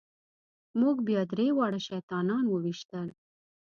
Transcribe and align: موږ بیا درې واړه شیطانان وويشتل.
موږ 0.79 0.95
بیا 1.07 1.21
درې 1.31 1.47
واړه 1.57 1.79
شیطانان 1.87 2.43
وويشتل. 2.49 3.07